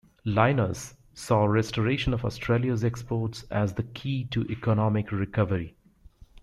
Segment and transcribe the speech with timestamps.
[0.25, 5.75] Lyons saw restoration of Australia's exports as the key to economic recovery.